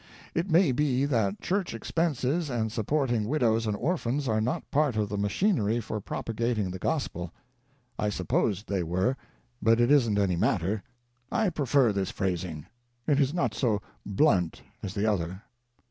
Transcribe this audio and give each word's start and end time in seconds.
It 0.33 0.49
may 0.49 0.71
be 0.71 1.05
that 1.05 1.41
church 1.41 1.75
expenses 1.75 2.49
and 2.49 2.71
sup 2.71 2.87
porting 2.87 3.25
widows 3.27 3.67
and 3.67 3.77
orphans 3.77 4.27
are 4.27 4.41
not 4.41 4.71
part 4.71 4.95
of 4.95 5.09
the 5.09 5.15
machinery 5.19 5.79
for 5.79 6.01
propagating 6.01 6.71
the 6.71 6.79
Gospel. 6.79 7.31
I 7.99 8.09
supposed 8.09 8.67
they 8.67 8.81
were, 8.81 9.15
but 9.61 9.79
it 9.79 9.91
isn't 9.91 10.17
any 10.17 10.35
matter; 10.37 10.81
I 11.31 11.51
prefer 11.51 11.93
this 11.93 12.09
phrasing; 12.09 12.65
it 13.05 13.19
is 13.19 13.31
not 13.31 13.53
so 13.53 13.79
blunt 14.03 14.63
as 14.81 14.95
the 14.95 15.05
other. 15.05 15.43